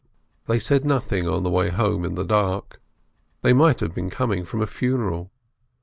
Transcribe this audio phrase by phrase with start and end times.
[0.47, 2.81] They said nothing on the way home in the dark,
[3.43, 5.29] they might have been coming from a funeral.